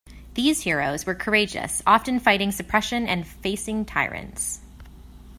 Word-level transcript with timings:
These 0.33 0.61
heroes 0.61 1.05
were 1.05 1.13
courageous, 1.13 1.83
often 1.85 2.19
fighting 2.19 2.51
suppression 2.51 3.07
and 3.07 3.23
facing 3.27 3.85
tyrants. 3.85 4.59